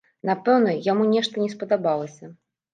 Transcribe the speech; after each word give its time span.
Напэўна, 0.29 0.73
яму 0.87 1.03
нешта 1.13 1.45
не 1.45 1.53
спадабалася. 1.55 2.35